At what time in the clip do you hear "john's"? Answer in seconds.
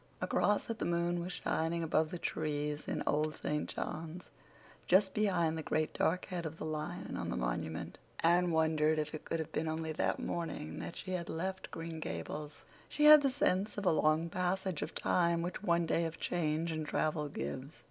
3.69-4.31